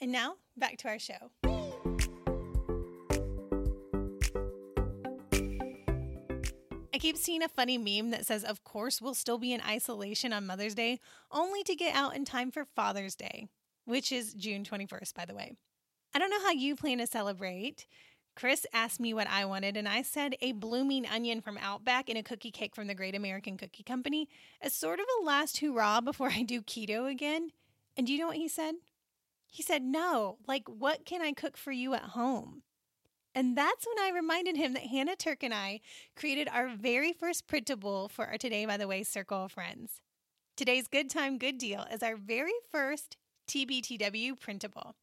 And 0.00 0.10
now, 0.10 0.34
back 0.56 0.78
to 0.78 0.88
our 0.88 0.98
show. 0.98 1.51
Keep 7.02 7.16
seeing 7.16 7.42
a 7.42 7.48
funny 7.48 7.76
meme 7.76 8.12
that 8.12 8.24
says, 8.24 8.44
Of 8.44 8.62
course, 8.62 9.02
we'll 9.02 9.14
still 9.14 9.36
be 9.36 9.52
in 9.52 9.60
isolation 9.60 10.32
on 10.32 10.46
Mother's 10.46 10.76
Day, 10.76 11.00
only 11.32 11.64
to 11.64 11.74
get 11.74 11.96
out 11.96 12.14
in 12.14 12.24
time 12.24 12.52
for 12.52 12.64
Father's 12.64 13.16
Day, 13.16 13.48
which 13.84 14.12
is 14.12 14.34
June 14.34 14.62
21st, 14.62 15.12
by 15.12 15.24
the 15.24 15.34
way. 15.34 15.52
I 16.14 16.20
don't 16.20 16.30
know 16.30 16.42
how 16.42 16.52
you 16.52 16.76
plan 16.76 16.98
to 16.98 17.06
celebrate. 17.08 17.86
Chris 18.36 18.64
asked 18.72 19.00
me 19.00 19.12
what 19.12 19.26
I 19.26 19.44
wanted, 19.44 19.76
and 19.76 19.88
I 19.88 20.02
said 20.02 20.36
a 20.40 20.52
blooming 20.52 21.04
onion 21.04 21.40
from 21.40 21.58
Outback 21.58 22.08
and 22.08 22.16
a 22.16 22.22
cookie 22.22 22.52
cake 22.52 22.76
from 22.76 22.86
the 22.86 22.94
Great 22.94 23.16
American 23.16 23.56
Cookie 23.56 23.82
Company 23.82 24.28
as 24.60 24.72
sort 24.72 25.00
of 25.00 25.06
a 25.20 25.24
last 25.24 25.58
hurrah 25.58 26.00
before 26.00 26.30
I 26.30 26.44
do 26.44 26.62
keto 26.62 27.10
again. 27.10 27.50
And 27.96 28.06
do 28.06 28.12
you 28.12 28.20
know 28.20 28.28
what 28.28 28.36
he 28.36 28.48
said? 28.48 28.76
He 29.50 29.62
said, 29.62 29.82
No, 29.82 30.38
like, 30.46 30.68
what 30.68 31.04
can 31.04 31.20
I 31.20 31.32
cook 31.32 31.56
for 31.56 31.72
you 31.72 31.94
at 31.94 32.02
home? 32.02 32.62
And 33.34 33.56
that's 33.56 33.86
when 33.86 33.98
I 33.98 34.14
reminded 34.14 34.56
him 34.56 34.74
that 34.74 34.82
Hannah 34.82 35.16
Turk 35.16 35.42
and 35.42 35.54
I 35.54 35.80
created 36.16 36.48
our 36.52 36.68
very 36.68 37.12
first 37.12 37.46
printable 37.46 38.08
for 38.08 38.26
our 38.26 38.36
Today, 38.36 38.66
by 38.66 38.76
the 38.76 38.88
way, 38.88 39.02
Circle 39.02 39.44
of 39.44 39.52
Friends. 39.52 40.00
Today's 40.56 40.86
Good 40.86 41.08
Time, 41.08 41.38
Good 41.38 41.56
Deal 41.56 41.86
is 41.90 42.02
our 42.02 42.16
very 42.16 42.52
first 42.70 43.16
TBTW 43.48 44.38
printable. 44.38 44.96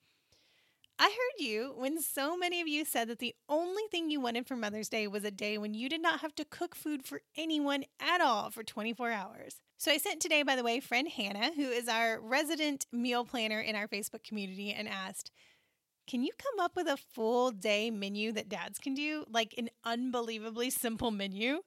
I 1.01 1.05
heard 1.05 1.43
you 1.43 1.73
when 1.77 2.01
so 2.01 2.37
many 2.37 2.59
of 2.59 2.67
you 2.67 2.83
said 2.83 3.07
that 3.07 3.19
the 3.19 3.33
only 3.47 3.83
thing 3.89 4.11
you 4.11 4.19
wanted 4.19 4.45
for 4.45 4.57
Mother's 4.57 4.89
Day 4.89 5.07
was 5.07 5.23
a 5.23 5.31
day 5.31 5.57
when 5.57 5.73
you 5.73 5.87
did 5.87 6.01
not 6.01 6.19
have 6.19 6.35
to 6.35 6.45
cook 6.45 6.75
food 6.75 7.05
for 7.05 7.21
anyone 7.37 7.85
at 8.01 8.19
all 8.21 8.51
for 8.51 8.63
24 8.63 9.09
hours. 9.09 9.61
So 9.77 9.91
I 9.91 9.97
sent 9.97 10.21
today, 10.21 10.43
by 10.43 10.57
the 10.57 10.63
way, 10.63 10.81
friend 10.81 11.07
Hannah, 11.07 11.53
who 11.55 11.69
is 11.69 11.87
our 11.87 12.19
resident 12.19 12.85
meal 12.91 13.23
planner 13.23 13.61
in 13.61 13.77
our 13.77 13.87
Facebook 13.87 14.23
community, 14.23 14.73
and 14.73 14.89
asked, 14.89 15.31
Can 16.09 16.23
you 16.23 16.31
come 16.39 16.59
up 16.59 16.75
with 16.75 16.87
a 16.87 16.97
full 16.97 17.51
day 17.51 17.91
menu 17.91 18.31
that 18.31 18.49
dads 18.49 18.79
can 18.79 18.95
do? 18.95 19.25
Like 19.29 19.53
an 19.59 19.69
unbelievably 19.85 20.69
simple 20.71 21.11
menu? 21.11 21.61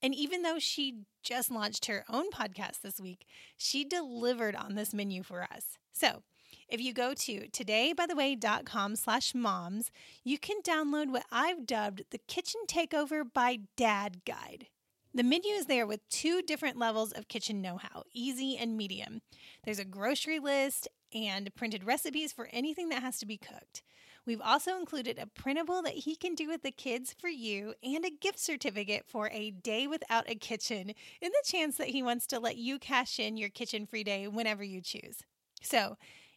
And 0.00 0.14
even 0.14 0.42
though 0.42 0.60
she 0.60 1.00
just 1.24 1.50
launched 1.50 1.86
her 1.86 2.04
own 2.08 2.30
podcast 2.30 2.82
this 2.82 3.00
week, 3.00 3.26
she 3.56 3.84
delivered 3.84 4.54
on 4.54 4.76
this 4.76 4.94
menu 4.94 5.24
for 5.24 5.42
us. 5.42 5.76
So 5.92 6.22
if 6.68 6.80
you 6.80 6.92
go 6.92 7.14
to 7.14 7.48
todaybytheway.com 7.48 8.94
slash 8.94 9.34
moms, 9.34 9.90
you 10.22 10.38
can 10.38 10.62
download 10.62 11.10
what 11.10 11.26
I've 11.32 11.66
dubbed 11.66 12.04
the 12.10 12.20
Kitchen 12.28 12.60
Takeover 12.68 13.24
by 13.34 13.58
Dad 13.76 14.24
Guide. 14.24 14.68
The 15.12 15.24
menu 15.24 15.54
is 15.54 15.66
there 15.66 15.84
with 15.86 16.08
two 16.10 16.42
different 16.42 16.78
levels 16.78 17.10
of 17.10 17.26
kitchen 17.26 17.60
know 17.60 17.78
how 17.78 18.04
easy 18.12 18.56
and 18.56 18.76
medium. 18.76 19.20
There's 19.64 19.80
a 19.80 19.84
grocery 19.84 20.38
list 20.38 20.86
and 21.12 21.54
printed 21.54 21.84
recipes 21.84 22.32
for 22.32 22.48
anything 22.52 22.88
that 22.88 23.02
has 23.02 23.18
to 23.18 23.26
be 23.26 23.36
cooked. 23.36 23.82
We've 24.26 24.40
also 24.42 24.76
included 24.76 25.18
a 25.18 25.26
printable 25.26 25.80
that 25.82 25.94
he 25.94 26.14
can 26.14 26.34
do 26.34 26.48
with 26.48 26.62
the 26.62 26.70
kids 26.70 27.14
for 27.18 27.28
you 27.28 27.72
and 27.82 28.04
a 28.04 28.10
gift 28.10 28.38
certificate 28.38 29.04
for 29.06 29.30
a 29.32 29.50
day 29.50 29.86
without 29.86 30.28
a 30.28 30.34
kitchen 30.34 30.90
in 31.22 31.30
the 31.30 31.42
chance 31.44 31.78
that 31.78 31.88
he 31.88 32.02
wants 32.02 32.26
to 32.26 32.38
let 32.38 32.56
you 32.56 32.78
cash 32.78 33.18
in 33.18 33.38
your 33.38 33.48
kitchen 33.48 33.86
free 33.86 34.04
day 34.04 34.28
whenever 34.28 34.62
you 34.62 34.82
choose. 34.82 35.20
So, 35.62 35.96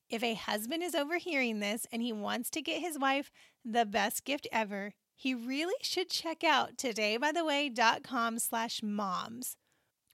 if 0.10 0.24
a 0.24 0.34
husband 0.36 0.84
is 0.84 0.96
overhearing 0.96 1.60
this 1.60 1.86
and 1.92 2.02
he 2.02 2.14
wants 2.14 2.50
to 2.52 2.62
get 2.62 2.82
his 2.82 3.00
wife 3.00 3.32
the 3.64 3.86
best 3.86 4.26
gift 4.26 4.48
ever, 4.52 4.94
he 5.16 5.34
really 5.34 5.76
should 5.82 6.10
check 6.10 6.44
out 6.44 6.78
todaybytheway.com 6.78 8.40
slash 8.40 8.82
moms. 8.82 9.56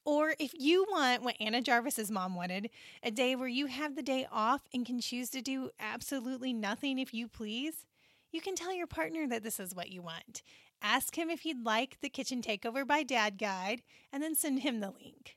Or 0.07 0.35
if 0.39 0.53
you 0.57 0.85
want 0.89 1.21
what 1.21 1.35
Anna 1.37 1.61
Jarvis's 1.61 2.09
mom 2.09 2.33
wanted, 2.33 2.69
a 3.03 3.11
day 3.11 3.35
where 3.35 3.49
you 3.49 3.65
have 3.65 3.97
the 3.97 4.01
day 4.01 4.25
off 4.31 4.61
and 4.73 4.85
can 4.85 5.01
choose 5.01 5.29
to 5.31 5.41
do 5.41 5.71
absolutely 5.81 6.53
nothing 6.53 6.97
if 6.97 7.13
you 7.13 7.27
please, 7.27 7.85
you 8.31 8.39
can 8.39 8.55
tell 8.55 8.73
your 8.73 8.87
partner 8.87 9.27
that 9.27 9.43
this 9.43 9.59
is 9.59 9.75
what 9.75 9.91
you 9.91 10.01
want. 10.01 10.43
Ask 10.81 11.17
him 11.17 11.29
if 11.29 11.41
he'd 11.41 11.65
like 11.65 11.97
the 11.99 12.07
Kitchen 12.07 12.41
Takeover 12.41 12.87
by 12.87 13.03
Dad 13.03 13.37
guide, 13.37 13.81
and 14.13 14.23
then 14.23 14.33
send 14.33 14.61
him 14.61 14.79
the 14.79 14.91
link. 14.91 15.35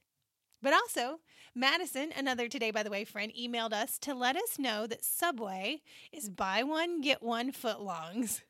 But 0.62 0.73
also, 0.73 1.19
Madison, 1.53 2.12
another 2.17 2.47
Today 2.47 2.71
by 2.71 2.85
the 2.85 2.91
Way 2.91 3.03
friend, 3.03 3.33
emailed 3.37 3.73
us 3.73 3.99
to 3.99 4.15
let 4.15 4.37
us 4.37 4.57
know 4.57 4.87
that 4.87 5.05
Subway 5.05 5.83
is 6.12 6.31
buy 6.31 6.62
one, 6.62 7.00
get 7.00 7.25
one 7.25 7.50
footlongs. 7.50 8.43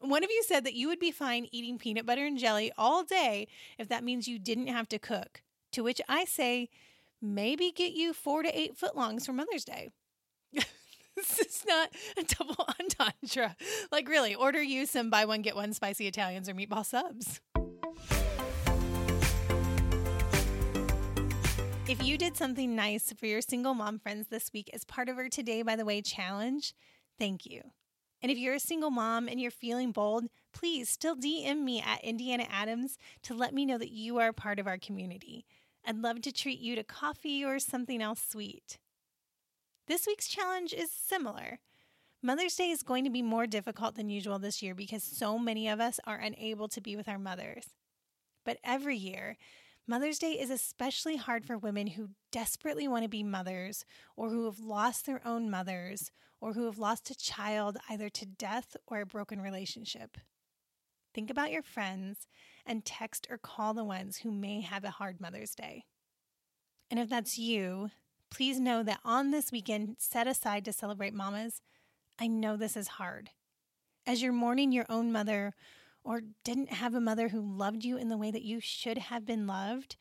One 0.00 0.22
of 0.22 0.30
you 0.30 0.42
said 0.46 0.64
that 0.64 0.74
you 0.74 0.88
would 0.88 1.00
be 1.00 1.12
fine 1.12 1.48
eating 1.50 1.78
peanut 1.78 2.04
butter 2.04 2.26
and 2.26 2.36
jelly 2.36 2.72
all 2.76 3.04
day 3.04 3.48
if 3.78 3.88
that 3.88 4.04
means 4.04 4.28
you 4.28 4.38
didn't 4.38 4.66
have 4.66 4.86
to 4.90 4.98
cook. 4.98 5.40
To 5.72 5.82
which 5.82 6.00
I 6.06 6.26
say, 6.26 6.68
maybe 7.20 7.72
get 7.72 7.92
you 7.92 8.12
four 8.12 8.42
to 8.42 8.58
eight 8.58 8.78
footlongs 8.78 9.24
for 9.24 9.32
Mother's 9.32 9.64
Day. 9.64 9.88
this 10.52 11.38
is 11.38 11.64
not 11.66 11.88
a 12.18 12.24
double 12.24 12.66
entendre. 12.80 13.56
Like, 13.90 14.06
really, 14.06 14.34
order 14.34 14.62
you 14.62 14.84
some 14.84 15.08
buy 15.08 15.24
one, 15.24 15.40
get 15.40 15.56
one 15.56 15.72
spicy 15.72 16.06
Italians 16.06 16.48
or 16.48 16.54
meatball 16.54 16.84
subs. 16.84 17.40
If 21.88 22.02
you 22.02 22.16
did 22.16 22.36
something 22.36 22.76
nice 22.76 23.12
for 23.12 23.26
your 23.26 23.40
single 23.40 23.74
mom 23.74 23.98
friends 23.98 24.28
this 24.28 24.52
week 24.52 24.70
as 24.72 24.84
part 24.84 25.08
of 25.08 25.16
our 25.16 25.28
Today 25.28 25.62
by 25.62 25.76
the 25.76 25.84
Way 25.84 26.02
challenge, 26.02 26.74
thank 27.18 27.46
you. 27.46 27.62
And 28.22 28.30
if 28.30 28.38
you're 28.38 28.54
a 28.54 28.60
single 28.60 28.90
mom 28.90 29.26
and 29.26 29.40
you're 29.40 29.50
feeling 29.50 29.90
bold, 29.90 30.26
please 30.52 30.88
still 30.88 31.16
DM 31.16 31.62
me 31.62 31.82
at 31.82 32.04
Indiana 32.04 32.46
Adams 32.50 32.96
to 33.24 33.34
let 33.34 33.52
me 33.52 33.66
know 33.66 33.78
that 33.78 33.90
you 33.90 34.18
are 34.18 34.32
part 34.32 34.60
of 34.60 34.66
our 34.66 34.78
community. 34.78 35.44
I'd 35.84 35.98
love 35.98 36.20
to 36.22 36.32
treat 36.32 36.60
you 36.60 36.76
to 36.76 36.84
coffee 36.84 37.44
or 37.44 37.58
something 37.58 38.00
else 38.00 38.22
sweet. 38.30 38.78
This 39.88 40.06
week's 40.06 40.28
challenge 40.28 40.72
is 40.72 40.92
similar. 40.92 41.58
Mother's 42.22 42.54
Day 42.54 42.70
is 42.70 42.84
going 42.84 43.02
to 43.04 43.10
be 43.10 43.22
more 43.22 43.48
difficult 43.48 43.96
than 43.96 44.08
usual 44.08 44.38
this 44.38 44.62
year 44.62 44.76
because 44.76 45.02
so 45.02 45.38
many 45.38 45.68
of 45.68 45.80
us 45.80 45.98
are 46.06 46.18
unable 46.18 46.68
to 46.68 46.80
be 46.80 46.94
with 46.94 47.08
our 47.08 47.18
mothers. 47.18 47.74
But 48.44 48.58
every 48.62 48.96
year, 48.96 49.36
Mother's 49.88 50.20
Day 50.20 50.32
is 50.32 50.50
especially 50.50 51.16
hard 51.16 51.44
for 51.44 51.58
women 51.58 51.88
who 51.88 52.10
desperately 52.30 52.86
want 52.86 53.02
to 53.02 53.08
be 53.08 53.24
mothers 53.24 53.84
or 54.16 54.30
who 54.30 54.44
have 54.44 54.60
lost 54.60 55.04
their 55.04 55.20
own 55.26 55.50
mothers 55.50 56.12
or 56.40 56.52
who 56.52 56.66
have 56.66 56.78
lost 56.78 57.10
a 57.10 57.18
child 57.18 57.76
either 57.90 58.08
to 58.08 58.24
death 58.24 58.76
or 58.86 59.00
a 59.00 59.06
broken 59.06 59.40
relationship. 59.40 60.16
Think 61.12 61.28
about 61.28 61.50
your 61.50 61.62
friends 61.62 62.28
and 62.66 62.84
text 62.84 63.26
or 63.30 63.38
call 63.38 63.74
the 63.74 63.84
ones 63.84 64.18
who 64.18 64.30
may 64.30 64.60
have 64.60 64.84
a 64.84 64.90
hard 64.90 65.20
Mother's 65.20 65.54
Day. 65.54 65.84
And 66.90 67.00
if 67.00 67.08
that's 67.08 67.38
you, 67.38 67.90
please 68.30 68.60
know 68.60 68.82
that 68.82 69.00
on 69.04 69.30
this 69.30 69.52
weekend 69.52 69.96
set 69.98 70.26
aside 70.26 70.64
to 70.64 70.72
celebrate 70.72 71.14
mamas, 71.14 71.60
I 72.18 72.26
know 72.26 72.56
this 72.56 72.76
is 72.76 72.88
hard. 72.88 73.30
As 74.06 74.22
you're 74.22 74.32
mourning 74.32 74.72
your 74.72 74.86
own 74.88 75.12
mother 75.12 75.54
or 76.04 76.22
didn't 76.44 76.72
have 76.72 76.94
a 76.94 77.00
mother 77.00 77.28
who 77.28 77.40
loved 77.40 77.84
you 77.84 77.96
in 77.96 78.08
the 78.08 78.16
way 78.16 78.30
that 78.30 78.42
you 78.42 78.60
should 78.60 78.98
have 78.98 79.24
been 79.24 79.46
loved, 79.46 79.96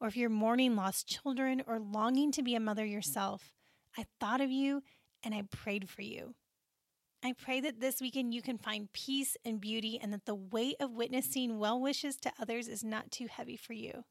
or 0.00 0.08
if 0.08 0.16
you're 0.16 0.28
mourning 0.28 0.76
lost 0.76 1.08
children 1.08 1.62
or 1.66 1.78
longing 1.78 2.30
to 2.32 2.42
be 2.42 2.54
a 2.54 2.60
mother 2.60 2.84
yourself, 2.84 3.54
I 3.96 4.04
thought 4.20 4.40
of 4.40 4.50
you 4.50 4.82
and 5.22 5.34
I 5.34 5.42
prayed 5.50 5.88
for 5.88 6.02
you. 6.02 6.34
I 7.26 7.32
pray 7.32 7.60
that 7.62 7.80
this 7.80 8.00
weekend 8.00 8.34
you 8.34 8.40
can 8.40 8.56
find 8.56 8.92
peace 8.92 9.36
and 9.44 9.60
beauty 9.60 9.98
and 10.00 10.12
that 10.12 10.26
the 10.26 10.34
weight 10.36 10.76
of 10.78 10.92
witnessing 10.92 11.58
well 11.58 11.80
wishes 11.80 12.14
to 12.18 12.32
others 12.40 12.68
is 12.68 12.84
not 12.84 13.10
too 13.10 13.26
heavy 13.28 13.56
for 13.56 13.72
you. 13.72 14.04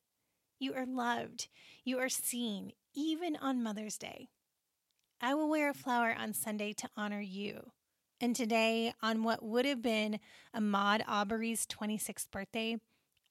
You 0.60 0.74
are 0.74 0.86
loved. 0.86 1.48
You 1.86 1.98
are 2.00 2.10
seen, 2.10 2.74
even 2.94 3.38
on 3.38 3.64
Mother's 3.64 3.98
Day. 3.98 4.28
I 5.22 5.34
will 5.34 5.50
wear 5.50 5.70
a 5.70 5.74
flower 5.74 6.14
on 6.20 6.34
Sunday 6.34 6.74
to 6.74 6.90
honor 6.98 7.22
you. 7.22 7.72
And 8.20 8.36
today, 8.36 8.94
on 9.02 9.24
what 9.24 9.42
would 9.42 9.64
have 9.64 9.82
been 9.82 10.20
Ahmaud 10.54 11.02
Arbery's 11.08 11.66
26th 11.66 12.30
birthday, 12.32 12.82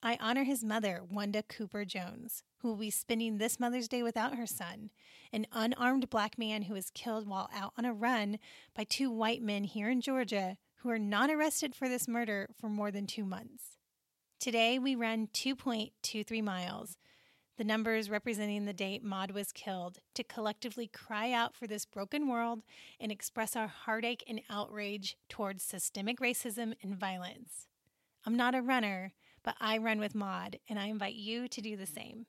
I 0.07 0.19
honor 0.21 0.45
his 0.45 0.63
mother, 0.63 1.01
Wanda 1.11 1.43
Cooper 1.43 1.87
Jones, 1.87 2.43
who 2.59 2.69
will 2.69 2.77
be 2.77 2.91
spending 2.91 3.39
this 3.39 3.59
Mother's 3.59 3.89
Day 3.89 4.03
without 4.03 4.37
her 4.37 4.47
son, 4.47 4.91
an 5.33 5.47
unarmed 5.51 6.11
black 6.11 6.37
man 6.37 6.63
who 6.63 6.75
was 6.75 6.91
killed 6.91 7.27
while 7.27 7.49
out 7.55 7.73
on 7.79 7.87
a 7.87 7.95
run 7.95 8.39
by 8.77 8.85
two 8.85 9.11
white 9.11 9.41
men 9.41 9.65
here 9.65 9.89
in 9.89 10.03
Georgia 10.03 10.59
who 10.83 10.91
are 10.91 10.99
not 10.99 11.31
arrested 11.31 11.75
for 11.75 11.89
this 11.89 12.07
murder 12.07 12.51
for 12.55 12.69
more 12.69 12.91
than 12.91 13.07
two 13.07 13.25
months. 13.25 13.79
Today, 14.39 14.79
we 14.79 14.95
run 14.95 15.29
2.23 15.29 16.45
miles 16.45 16.99
the 17.57 17.65
numbers 17.65 18.11
representing 18.11 18.65
the 18.65 18.73
date 18.73 19.05
Maud 19.05 19.31
was 19.31 19.53
killed, 19.53 19.99
to 20.15 20.25
collectively 20.25 20.89
cry 20.89 21.31
out 21.31 21.55
for 21.55 21.67
this 21.67 21.87
broken 21.87 22.29
world 22.29 22.63
and 22.99 23.13
express 23.13 23.55
our 23.55 23.69
heartache 23.69 24.25
and 24.27 24.41
outrage 24.51 25.17
towards 25.29 25.63
systemic 25.63 26.19
racism 26.19 26.75
and 26.83 26.97
violence. 26.97 27.69
I'm 28.27 28.37
not 28.37 28.57
a 28.57 28.63
runner, 28.63 29.13
but 29.45 29.55
I 29.61 29.79
run 29.79 29.99
with 30.01 30.15
Maud, 30.15 30.59
and 30.69 30.79
I 30.79 30.87
invite 30.87 31.15
you 31.15 31.49
to 31.49 31.61
do 31.61 31.77
the 31.77 31.87
same. 31.87 32.27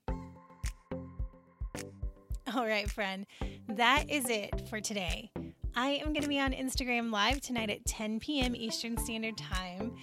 All 2.54 2.66
right, 2.68 2.90
friend, 2.90 3.26
that 3.70 4.10
is 4.10 4.30
it 4.30 4.68
for 4.70 4.80
today. 4.80 5.32
I 5.76 5.90
am 5.90 6.14
going 6.14 6.22
to 6.22 6.30
be 6.30 6.40
on 6.40 6.54
Instagram 6.54 7.12
Live 7.12 7.42
tonight 7.42 7.70
at 7.70 7.86
10 7.86 8.20
p.m. 8.20 8.56
Eastern 8.56 8.98
Standard 8.98 9.38
Time, 9.38 9.96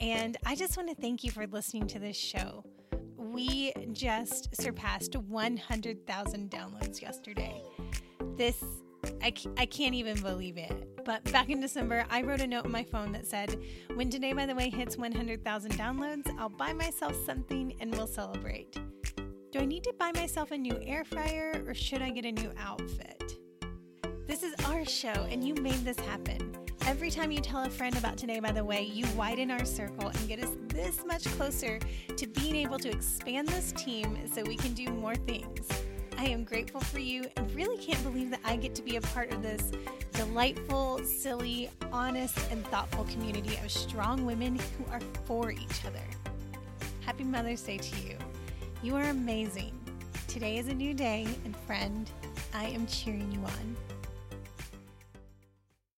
and 0.00 0.36
I 0.44 0.54
just 0.54 0.76
want 0.76 0.88
to 0.90 0.94
thank 0.94 1.24
you 1.24 1.30
for 1.30 1.46
listening 1.46 1.86
to 1.88 1.98
this 1.98 2.16
show 2.16 2.64
we 3.36 3.70
just 3.92 4.56
surpassed 4.58 5.14
100,000 5.14 6.50
downloads 6.50 7.02
yesterday. 7.02 7.62
This, 8.34 8.64
I, 9.22 9.34
I 9.58 9.66
can't 9.66 9.94
even 9.94 10.18
believe 10.22 10.56
it. 10.56 10.95
But 11.06 11.22
back 11.32 11.50
in 11.50 11.60
December, 11.60 12.04
I 12.10 12.22
wrote 12.22 12.40
a 12.40 12.46
note 12.48 12.64
on 12.64 12.72
my 12.72 12.82
phone 12.82 13.12
that 13.12 13.24
said, 13.24 13.60
When 13.94 14.10
Today, 14.10 14.32
by 14.32 14.44
the 14.44 14.56
way, 14.56 14.68
hits 14.68 14.98
100,000 14.98 15.72
downloads, 15.74 16.28
I'll 16.36 16.48
buy 16.48 16.72
myself 16.72 17.14
something 17.24 17.76
and 17.78 17.94
we'll 17.94 18.08
celebrate. 18.08 18.76
Do 19.52 19.60
I 19.60 19.66
need 19.66 19.84
to 19.84 19.94
buy 19.96 20.10
myself 20.12 20.50
a 20.50 20.58
new 20.58 20.76
air 20.82 21.04
fryer 21.04 21.62
or 21.64 21.74
should 21.74 22.02
I 22.02 22.10
get 22.10 22.24
a 22.24 22.32
new 22.32 22.50
outfit? 22.58 23.38
This 24.26 24.42
is 24.42 24.54
our 24.64 24.84
show, 24.84 25.28
and 25.30 25.46
you 25.46 25.54
made 25.54 25.84
this 25.84 26.00
happen. 26.00 26.56
Every 26.86 27.12
time 27.12 27.30
you 27.30 27.40
tell 27.40 27.62
a 27.62 27.70
friend 27.70 27.96
about 27.96 28.16
today, 28.16 28.40
by 28.40 28.50
the 28.50 28.64
way, 28.64 28.82
you 28.82 29.06
widen 29.16 29.52
our 29.52 29.64
circle 29.64 30.08
and 30.08 30.28
get 30.28 30.42
us 30.42 30.50
this 30.66 31.04
much 31.06 31.24
closer 31.36 31.78
to 32.16 32.26
being 32.26 32.56
able 32.56 32.78
to 32.80 32.90
expand 32.90 33.48
this 33.48 33.70
team 33.72 34.18
so 34.32 34.42
we 34.42 34.56
can 34.56 34.72
do 34.74 34.88
more 34.88 35.14
things. 35.14 35.68
I 36.18 36.24
am 36.26 36.44
grateful 36.44 36.80
for 36.80 36.98
you 36.98 37.26
and 37.36 37.54
really 37.54 37.76
can't 37.76 38.02
believe 38.02 38.30
that 38.30 38.40
I 38.44 38.56
get 38.56 38.74
to 38.76 38.82
be 38.82 38.96
a 38.96 39.00
part 39.00 39.32
of 39.32 39.42
this 39.42 39.70
delightful, 40.12 40.98
silly, 41.04 41.70
honest, 41.92 42.38
and 42.50 42.66
thoughtful 42.68 43.04
community 43.04 43.58
of 43.62 43.70
strong 43.70 44.24
women 44.24 44.56
who 44.56 44.90
are 44.90 45.00
for 45.26 45.50
each 45.50 45.84
other. 45.86 46.00
Happy 47.04 47.22
Mother's 47.22 47.62
Day 47.62 47.76
to 47.76 48.00
you. 48.00 48.16
You 48.82 48.96
are 48.96 49.10
amazing. 49.10 49.78
Today 50.26 50.56
is 50.56 50.68
a 50.68 50.74
new 50.74 50.94
day, 50.94 51.26
and 51.44 51.54
friend, 51.56 52.10
I 52.54 52.64
am 52.64 52.86
cheering 52.86 53.30
you 53.30 53.40
on. 53.40 53.76